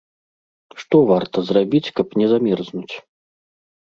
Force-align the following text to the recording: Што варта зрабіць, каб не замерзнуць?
Што 0.83 1.01
варта 1.09 1.37
зрабіць, 1.49 1.93
каб 1.99 2.07
не 2.21 2.27
замерзнуць? 2.33 2.95